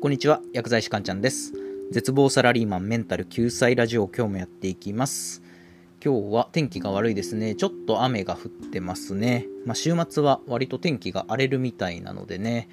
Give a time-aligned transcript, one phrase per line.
[0.00, 1.52] こんにちは薬剤師かんちゃんです。
[1.90, 5.42] 絶望サラリーマンメンタル救済ラジオ今日もやっていきます。
[6.02, 7.54] 今日は天気が悪いですね。
[7.54, 9.46] ちょっと雨が降ってますね。
[9.66, 12.70] まあ、週末は割と天気が荒れるみたいなのでね。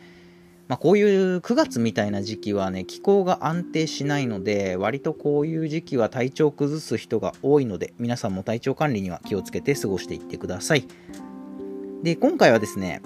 [0.70, 10.88] まあ、こういう9月みたいな時期はね気候が安定しないので割とこういう時期は体調を崩す人が多いので皆さんも体調管理には気をつけて過ごしていってください。
[12.04, 13.02] で今回はですね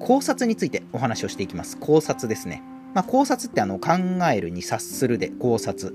[0.00, 1.76] 考察についてお話をしていきます。
[1.76, 2.62] 考察ですね。
[2.94, 3.92] まあ、考察ってあの考
[4.32, 5.94] えるに察するで考察。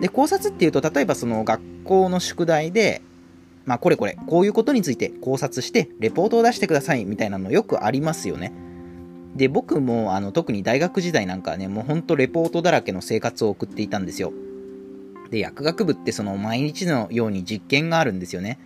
[0.00, 3.02] で、考察っていうと、例えばその学校の宿題で、
[3.66, 8.52] まあ、これこれ、こういうことについて考察して、レポートを出してくださいみたいなのよくありますよね。
[9.36, 14.32] で、僕もあの特に大学時代なんかはね、もうほんとレポートだらけの生活を送っていたんですよ。
[15.30, 18.58] で、薬学部ってその毎日のように実験があるんですよね。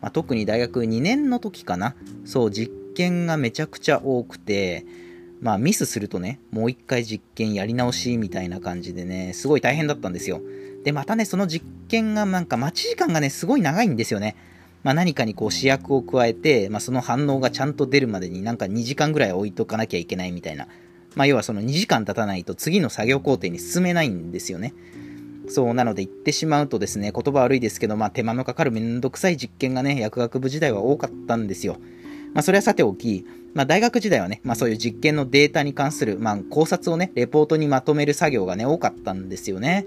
[0.00, 1.94] まあ、特に大学2年の時かな。
[2.24, 4.84] そう、実験がめちゃくちゃ多くて、
[5.42, 10.40] まあミスするとね、もう一回実験やり直しみたいな感じでね、すごい大変だったんですよ。
[10.84, 14.36] で、またね、その実験がなんか待ち時間がね、すごい長いんですよね。
[14.84, 20.68] まあ何かにこう試薬を加えて、まあその反応がちゃんと出るまでになんか2時間ぐらい置いとかなきゃいけないみたいな。
[21.16, 24.74] まあ要はその2時間経たないと次の作業工程に進めないんですよね。
[25.48, 31.78] そうなので言ってしまうとですね、言葉悪いですけど、まあ手間のかかるめんどくさい実験がね、薬学部時代は多かったんですよ。
[32.34, 39.86] まあ、それはさておき、まあ、大学時代はね、まあ、そういう実験のデータに関する、まあ、考察をね、レポートにまとめる作業がね、多かったんですよね。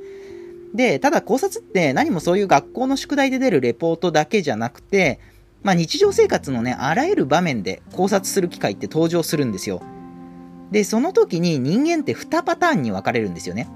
[0.74, 5.20] で、ただ考察って何もそういう学校の宿題で出るレポートだけじゃなくて、
[5.64, 9.82] まあ、日常生活のね、あらゆる場面で考察する機会って登場するんですよ。
[10.72, 13.68] で、その時に人間って2パターンに分かれるんですよね。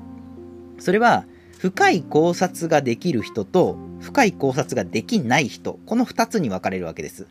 [0.78, 1.26] それは、
[1.58, 7.28] 深い考察ができる人と、深い考察ができない人、この2つに分かれるわけです。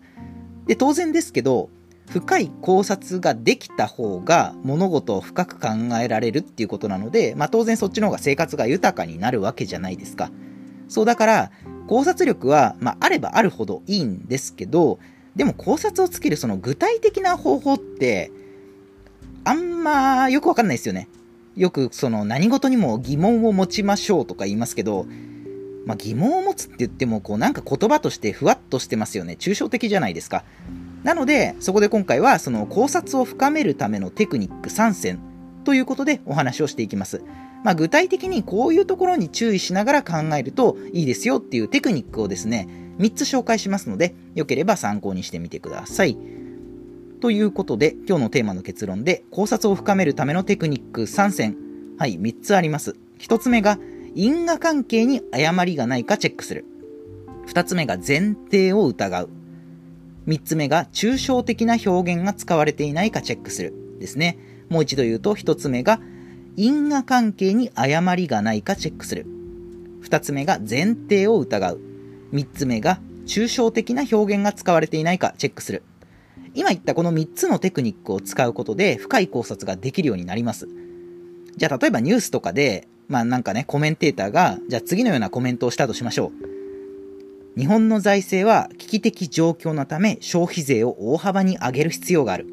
[0.68, 1.70] で、当然ですけど、
[2.10, 5.68] 深い考察ができた方が物事を深く考
[6.00, 10.30] えられるっていうことなので、まあ当然そっちの方が生活が豊かになるわけじゃないですか。
[10.88, 11.50] そうだから、
[11.86, 14.98] 考察力は、まああればあるほどいいんですけど、
[15.36, 18.30] でも考察をつけるその具体的な方法って、
[19.44, 21.08] あんまよくわかんないですよね。
[21.56, 25.06] よくその何事にも疑問を持ちましょうとか言いますけど、
[25.88, 29.38] まあ、疑問を持つって言っても、こうなんか言葉としてふわっとしてますよね。
[29.40, 30.44] 抽象的じゃないですか。
[31.02, 35.18] なので、そこで今回はその考察を深めるためのテクニック3選
[35.64, 37.22] ということでお話をしていきます。
[37.64, 46.18] まあ、具体的にこういうところに注意しながら考えるといいですよっていうテクニックをですね、3つ紹介しますので、よければ参考にしてみてください。
[47.22, 51.56] ということで、今日のテーマの結論で、考察を深めるためのテクニック3選。
[51.96, 52.94] はい、3つあります。
[53.20, 53.78] 1つ目が、
[54.14, 56.64] 因果関係に誤りがないかチェックする。
[57.46, 59.28] 二つ目が前提を疑う。
[60.26, 63.72] 三つ目が抽象的な表現が使われていないかチェックする。
[63.98, 64.38] ですね。
[64.68, 66.00] もう一度言うと、一つ目が
[66.56, 69.26] 因果関係に誤りがないかチェックする。
[70.00, 71.80] 二つ目が前提を疑う。
[72.32, 75.82] 三つ目が抽象的な表現が使われていないかチェックする。
[76.54, 80.68] 今言ったこの3つのテクニックを使うことで深い考察ができるようになります。
[81.56, 86.30] じゃあ例えばニュースとかでまあなんかね、コメンテーターが、じゃあ次のようなコメントをしたとしましょ
[87.54, 87.58] う。
[87.58, 92.46] 日本の財政は危機的状況のため消費税を大幅に上げる必要がある。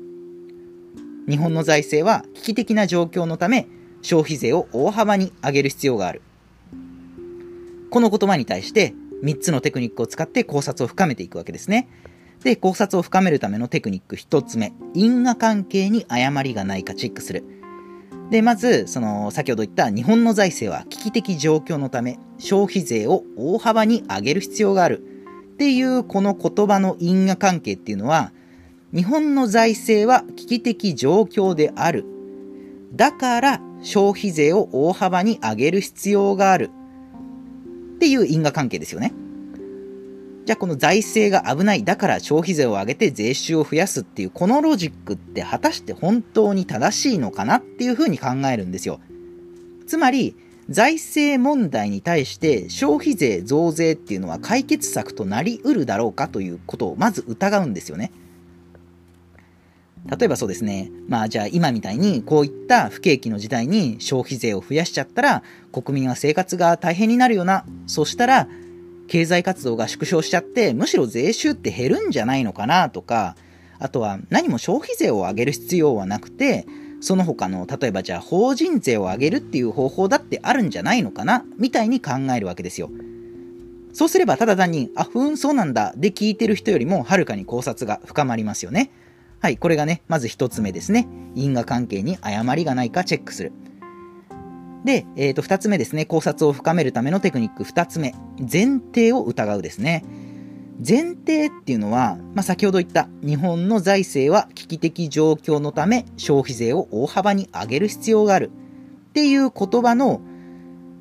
[1.30, 3.68] 日本の財政は危機的な状況のため
[4.02, 6.22] 消費税を大幅に上げる必要がある。
[7.92, 8.94] この言葉に対して
[9.24, 11.88] 3つのテクニックを使って考察を深めていくわけですね。
[12.44, 17.44] で、考察を深めるためのテクニック1つ目、因果関係に誤りがないかチェックする。
[18.32, 25.04] で、まず、その、先ほど言った日本の財政は危機的状況のため、消費税を大幅に上げる必要がある。
[25.54, 28.32] っていうこの言葉の因果関係っていうのは、
[28.94, 32.06] 日本の財政は危機的状況である。
[32.94, 36.72] だから消費税を大幅に上げる必要がある。
[37.96, 39.14] っていう因果関係ですよね。
[40.46, 49.00] じゃあこの財政が危ない、だから消費税を上げて税収を増やすっていう、このロジックって果たして本当に正しいのかなっていうふうに考えるんですよ。
[49.88, 50.36] つまり、
[50.70, 58.12] 財政問題に対して消費税増税っていうのは解決策となりうるだろうかということをまず疑うんですよね。
[60.08, 60.92] 例えばそうですね。
[61.08, 67.66] まあじゃあ今みたいにこういった不景気の時代に消費税を増やしちゃったら国民は生活が大変になるよな。
[67.88, 68.48] そしたら
[69.08, 73.36] 経済活動が縮小しちゃって、むしろ税収って減るんじゃないのかなとか、
[73.80, 76.66] あとは何も消費税を上げる必要はなくて、
[77.02, 82.90] その他の、例えばじゃあ法人税を上げるっていう方法だってあるんじゃないのかなみたいに考えるわけですよ。
[83.94, 88.92] そうすればただ単に、あ、ふん、そうなんだ、で聞いてる人よりもはるかに考察が深まりますよね。
[89.40, 91.08] はい、これがね、まず一つ目ですね。
[91.36, 93.52] 因果関係に誤りがないかチェックする。
[94.86, 96.06] で、えっ、と、二つ目ですね。
[96.06, 98.14] 考察を深めるためのテクニック二つ目。
[98.40, 100.06] 前提を疑うですね。
[100.86, 108.52] 前提っていうのは、まあ、先ほど言った日本の財政は危機的状況のため消費税を大幅に上げる必要がある
[109.10, 110.20] っていう言葉の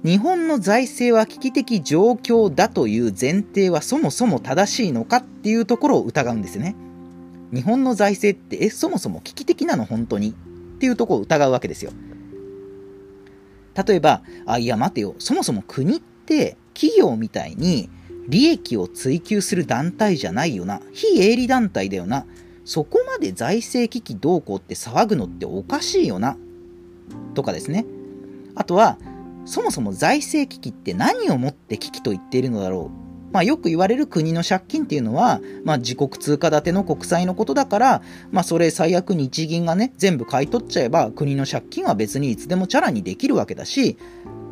[0.04, 6.76] 日本の財政は危機的状況だという前提はそもそも正しいのかっていうところを疑うんですね。
[7.52, 9.86] 日本の財政って、え、そもそも危機的なの？
[9.86, 11.90] 本当にっていうところを疑うわけですよ。
[13.74, 17.90] 例えば、あ、いや待てよ、そもそも国って企業みたいに
[18.28, 20.80] 利益を追求する団体じゃないよな。
[20.92, 22.26] 非営利団体だよな。
[22.64, 26.36] そこまで財政危機どうこうって騒ぐのっておかしいよな。
[27.34, 27.84] とかですね。
[28.54, 28.98] あとは、
[29.44, 33.13] そもそも財政危機って何をもって危機と言っているのだろう。
[33.34, 43.98] まあ、よく言われる国の借金っていうのは、まあ、自国通貨建ての国債のことだから、まあ、それ最悪日銀がね、全部買い取っちゃえば、国の借金は別にいつでもチャラにできるわけだし、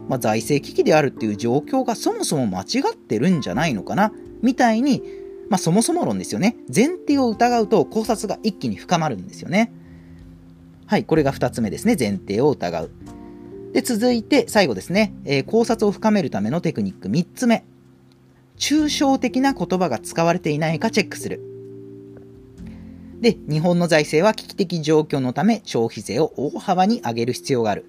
[0.08, 4.12] まあ、財政危機であるっていう状況がそもそも間違ってるんじゃないのかな、
[4.42, 5.00] みたいに、
[5.48, 6.56] まあ、そもそも論ですよね。
[6.74, 9.72] 前提を疑うと考察が一気に深まるんですよね。
[10.86, 11.94] はい、これが2つ目ですね。
[11.96, 12.90] 前提を疑う。
[13.74, 17.64] で、続いて最後ですね、えー、考察を深めるためのテクニック3つ目。
[18.62, 21.40] 抽象的な言葉が使われていないかチェックする。
[23.20, 27.86] で、日本の財政は危機的状況のため消費税を大幅に上げる必要がある。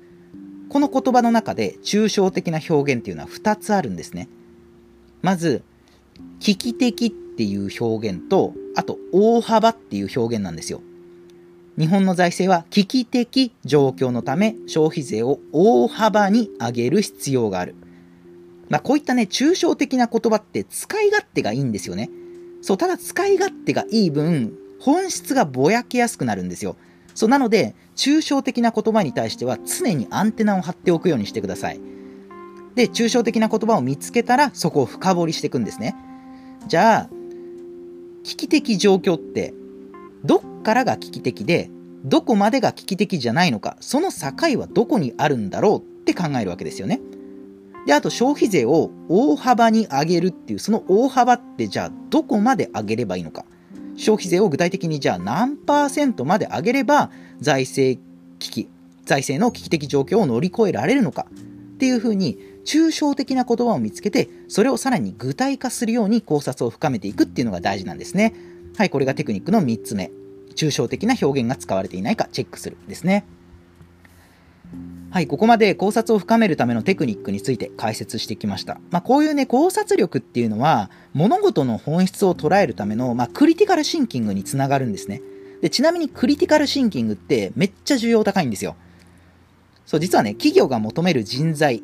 [0.69, 4.29] この言葉の中で抽象的な表現っていうのは2つあるんですね。
[5.21, 5.61] まず、
[6.39, 10.81] 危機的っていう表現と、あと大幅っていう表現なんですよ。
[11.77, 17.75] 日本の財政は危機的状況のため消費税を大幅に上げる必要がある。
[18.73, 22.09] まあ、こういったね、抽象的な言葉って使い勝手がいいんですよね。
[22.63, 26.75] そう、ただ使い勝手がいい分、本質がぼやけやすくなるんですよ。
[27.13, 31.79] そう、なので、抽象的な言葉に対しては常にアンテナを張っておくようにしてください。
[32.73, 35.95] で、抽象的な言葉を見つけたら、そこを深掘りしていくんですね。
[36.67, 37.09] じゃあ、
[38.23, 39.53] 危機的状況って、
[40.25, 41.69] どっからが危機的で、
[42.05, 46.99] どこまでが危機的じゃないのか、その境はどこにあるんだろうって考えるわけですよね。
[47.85, 53.45] で、あと消費税を大幅に上げるっていう、その大幅ってじゃあどこまで上げればいいのか。
[53.95, 58.01] 消費税を具体的にじゃあ何パーセントまで上げれば財政
[58.39, 58.69] 危機、
[59.05, 61.27] 財政の危機的状況を乗り越えられるのか
[61.75, 68.33] っていうふうに抽象的な言葉を見つけて、それをさらに具体化するように考察を深めていくっていうのが大事なんですね。
[68.77, 70.11] はい、これがテクニックの3つ目。
[70.55, 73.25] 抽象的な表現が使われていないかチェックするですね。
[75.13, 78.79] はい、ここまで考察を深めるためのテクニックについて解説してきました。
[78.89, 85.21] まあ、こういうね、考察力っていうのは、物事の本質を捉えるための、まあ、クリティカルシンキングにつながるんですね。
[85.61, 88.75] で、ちなみにクリティカルシンキングってめっちゃ需要高いんですよ。
[89.85, 91.83] そう、実はね、企業が求める人材、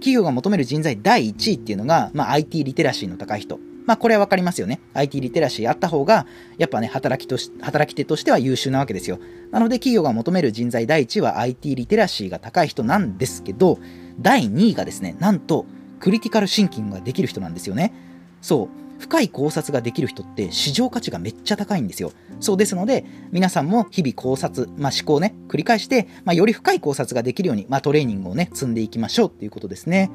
[0.00, 3.60] 企業が求める人材第1位っていうのが、まあ、IT リテラシーの高い人。
[3.86, 4.80] まあ、これはわかりますよね。
[4.94, 6.26] IT リテラシーあった方が、
[6.58, 9.18] やっぱね、働きとし、働き手としては優秀なわけですよ。
[9.50, 13.78] なので、企業が求める人材第一は IT リテラシーが高い人なんですけど、
[14.18, 15.66] 第2位がですね、なんと、
[16.00, 17.92] クリティカルシンキングができる人なんですよね。
[18.40, 18.84] そう。
[18.98, 22.12] 深い考察ができる人って市場価値がめっちゃ高いんですよ。
[22.40, 30.10] そうですので、皆さんも日々考察、まあ、思考ね、繰り返して、まあ、より深い考察ができるように、まあ、トレーニングをね、積んでいきましょうっていうことですね。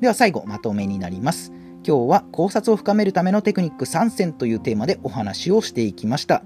[0.00, 1.52] では最後、まとめになります。
[1.86, 6.42] 今日は考察を深めるためのテクニック3選というテーマでお話をしていきました。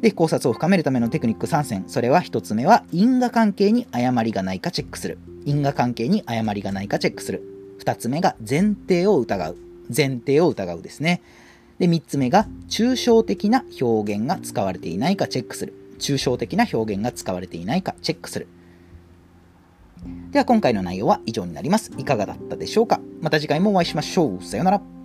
[0.00, 1.84] で、考察を深めるためのテクニック3選。
[1.88, 5.18] それは1つ目は因果関係に誤りがないかチェックする。
[5.46, 7.42] 因果関係に誤りがないかチェックする。
[7.80, 9.56] 2つ目が前提を疑う。
[9.94, 11.22] 前提を疑うですね。
[11.80, 15.74] で、3つ目が抽象的な表現が使われていないかチェックする。
[15.98, 18.46] 抽象的な表現が使われていないかチェックする。
[20.30, 21.90] では今回の内容は以上になります。
[21.96, 23.00] いかがだったでしょうか？
[23.20, 24.44] また次回もお会いしましょう。
[24.44, 24.95] さようなら。